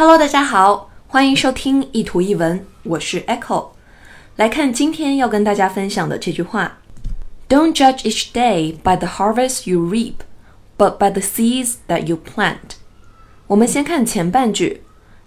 [0.00, 3.68] Hello，大家好，欢迎收听一图一文，我是 Echo。
[4.36, 6.78] 来看今天要跟大家分享的这句话：
[7.48, 10.16] Don't judge each day by the harvest you reap,
[10.76, 12.76] but by the seeds that you plant。
[13.46, 14.82] 我们先看前半句：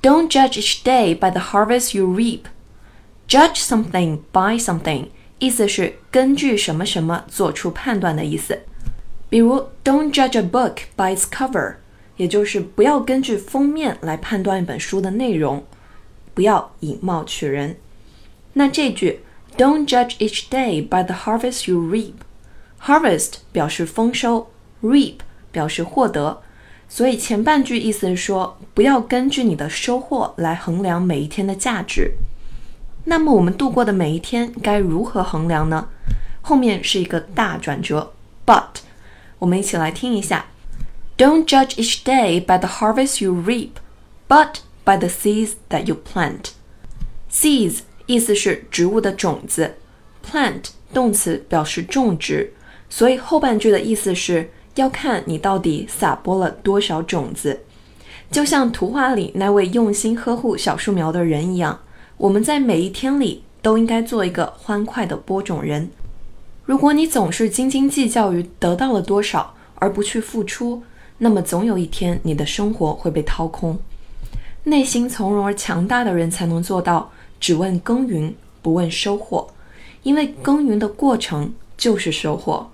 [0.00, 5.06] Don't judge each day by the harvest you reap。Judge something by something，
[5.38, 8.60] 意思是根据什么什么做出判断的意思。
[9.28, 11.76] 比如，Don't judge a book by its cover。
[12.17, 15.63] 也就是不要根据封面来判断一本书的内容，
[16.33, 17.77] 不要以貌取人。
[18.53, 19.21] 那这句
[19.57, 22.13] "Don't judge each day by the harvest you reap."
[22.81, 24.49] Harvest 表示丰收
[24.83, 25.15] ，reap
[25.51, 26.41] 表示获得，
[26.87, 32.13] 所以前半句意思是说，不要根据你的收获来衡量每一天的价值。
[33.05, 35.87] 那么我们度过的每一天该如何衡量呢？
[36.41, 38.13] 后面是一个大转折
[38.45, 38.81] ，But，
[39.39, 40.45] 我们一起来听一下。
[41.17, 43.79] Don't judge each day by the harvest you reap,
[44.27, 46.51] but by the seeds that you plant.
[47.31, 49.73] Seeds 意思是植物的种子
[50.23, 52.53] ，plant 动词表示种植，
[52.87, 57.61] 所以后半句的意思是要看你到底撒播了多少种子。
[58.29, 61.79] 就像图画里那位用心呵护小树苗的人一样，
[62.17, 65.89] 我们在每一天里都应该做一个欢快的播种人。
[66.65, 70.83] 如果你总是斤斤计较于得到了多少，而不去付出，
[71.17, 73.79] 那么总有一天，你的生活会被掏空。
[74.63, 79.47] 内心从容而强大的人才能做到只问耕耘不问收获，
[80.03, 82.69] 因为耕耘的过程就是收获。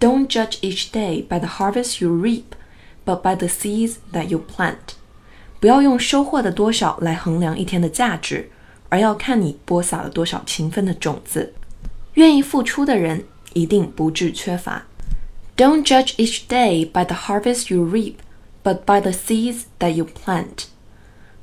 [0.00, 2.56] Don't judge each day by the harvest you reap,
[3.04, 4.96] but by the seeds that you plant。
[5.60, 8.50] 不要用收获的多少来衡量一天的价值，
[8.88, 11.54] 而要看你播撒了多少勤奋的种子。
[12.14, 14.84] 愿意付出的人一定不致缺乏。
[15.61, 18.21] Don't judge each day by the harvest you reap,
[18.63, 20.65] but by the seeds that you plant.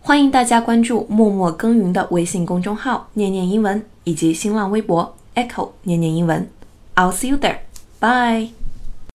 [0.01, 6.49] 欢迎大家关注“默默耕耘”的微信公众号“念念英文”以及新浪微博 “Echo 念念英文”。
[6.95, 7.61] I'll see you there.
[8.01, 8.58] Bye.